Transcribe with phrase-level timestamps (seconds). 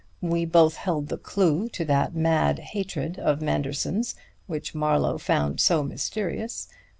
[0.23, 4.15] We both held the clue to that mad hatred of Manderson's
[4.47, 6.67] which Marlowe found so mysterious.